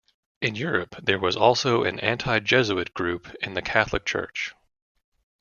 [0.41, 4.55] In Europe there was also an anti-Jesuit group in the Catholic Church.